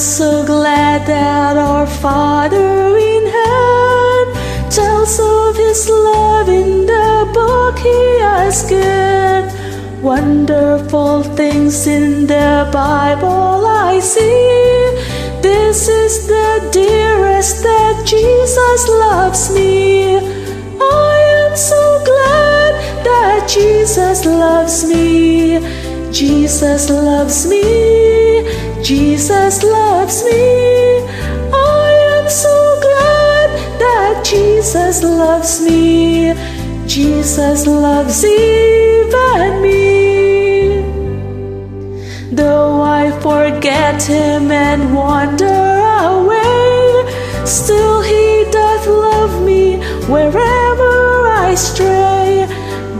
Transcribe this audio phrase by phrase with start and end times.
[0.00, 8.18] so glad that our Father in heaven tells of His love in the book He
[8.20, 9.50] has given.
[10.02, 15.42] Wonderful things in the Bible I see.
[15.42, 20.16] This is the dearest that Jesus loves me.
[20.16, 25.60] I am so glad that Jesus loves me.
[26.10, 27.91] Jesus loves me.
[28.82, 30.98] Jesus loves me.
[31.54, 36.34] I am so glad that Jesus loves me.
[36.88, 40.82] Jesus loves even me.
[42.32, 45.78] Though I forget him and wander
[46.10, 49.76] away, still he doth love me
[50.10, 52.48] wherever I stray.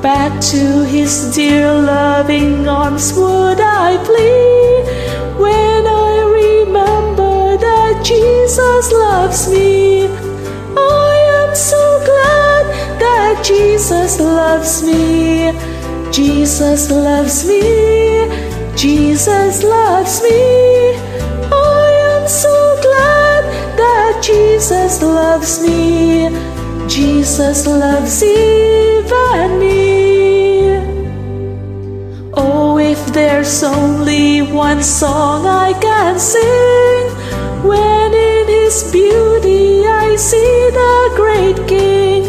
[0.00, 4.51] Back to his dear loving arms would I flee
[9.32, 10.04] loves me.
[10.76, 12.64] I am so glad
[13.00, 15.52] that Jesus loves me.
[16.12, 17.62] Jesus loves me.
[18.76, 20.96] Jesus loves me.
[21.50, 22.52] I am so
[22.82, 23.42] glad
[23.78, 26.28] that Jesus loves me.
[26.86, 30.76] Jesus loves even me.
[32.34, 37.08] Oh, if there's only one song I can sing,
[37.66, 38.11] when
[38.72, 42.24] His beauty I see the great King,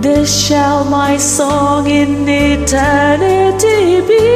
[0.00, 4.28] this shall my song in eternity be.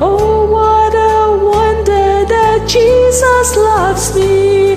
[0.00, 4.76] Oh, what a wonder that Jesus loves me.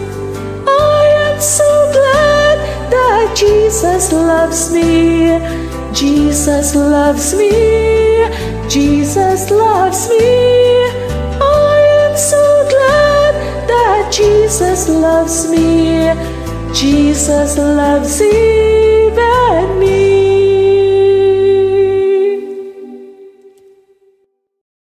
[0.67, 2.57] I am so glad
[2.91, 5.39] that Jesus loves me.
[5.93, 8.27] Jesus loves me.
[8.67, 10.42] Jesus loves me.
[14.53, 16.13] Jesus loves me,
[16.75, 20.02] Jesus loves even me.